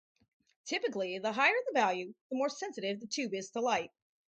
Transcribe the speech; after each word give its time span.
Typically, 0.65 1.19
the 1.19 1.31
higher 1.33 1.53
the 1.67 1.79
value, 1.79 2.11
the 2.31 2.35
more 2.35 2.49
sensitive 2.49 2.99
the 2.99 3.05
tube 3.05 3.35
is 3.35 3.51
to 3.51 3.61
light. 3.61 3.91